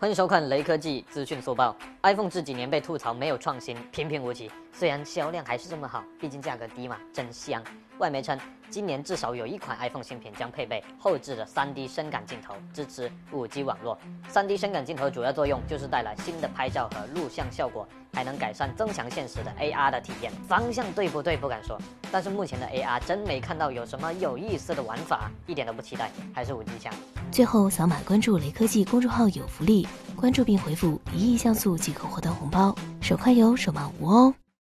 [0.00, 1.76] 欢迎收看雷科技资讯速报。
[2.04, 4.50] iPhone 这几年被吐槽没有创新，平平无奇。
[4.72, 7.62] 虽然销量还是这么好，毕竟价格低嘛，真香。
[8.00, 8.38] 外媒称，
[8.70, 13.96] 今年至少有一款 iPhone 新品将配备后置的 3D 深感镜头，支持 5G 网络。
[14.32, 20.32] 3D 深感镜头主要作用就是带来新的拍照和录像效果，还能改善 增强现实的 AR 的体验。
[20.48, 21.78] 方向对不对不敢说，
[22.10, 26.90] 但是目前的 AR 真没看到有什么有意思的玩法，一点都不期待，还是 5G 强。
[27.30, 29.86] 最后扫码关注雷科技公众号有福利，
[30.16, 34.34] 关注并回复一亿像素即可获得红包，手快有，手慢无哦。